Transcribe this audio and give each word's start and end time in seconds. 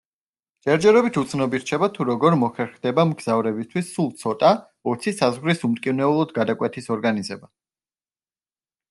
ჯერჯერობით 0.67 1.17
უცნობი 1.21 1.59
რჩება, 1.63 1.89
თუ 1.97 2.07
როგორ 2.09 2.37
მოხერხდება 2.43 3.05
მგზავრებისთვის, 3.09 3.91
სულ 3.97 4.09
ცოტა, 4.23 4.51
ოცი 4.95 5.13
საზღვრის 5.19 5.63
უმტკივნეულოდ 5.69 6.35
გადაკვეთის 6.39 6.91
ორგანიზება. 6.97 7.53